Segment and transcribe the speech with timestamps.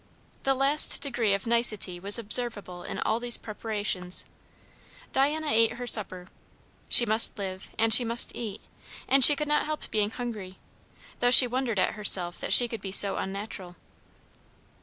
[0.41, 4.25] The last degree of nicety was observable in all these preparations.
[5.13, 6.27] Diana ate her supper.
[6.89, 8.61] She must live, and she must eat,
[9.07, 10.57] and she could not help being hungry;
[11.19, 13.75] though she wondered at herself that she could be so unnatural.